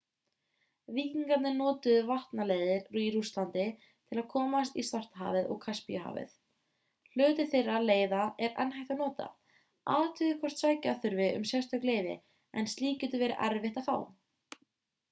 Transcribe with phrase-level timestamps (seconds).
[0.97, 6.35] víkinigarnir notuðu vatnaleiðir í rússlandi til að komast í svartahafið og kaspíahafið
[7.19, 9.29] hluti þeirra leiða er enn hægt að nota
[9.99, 12.17] athugið hvort sækja þurfi um sérstök leyfi
[12.63, 13.97] en slíkt getur verið erfitt að fá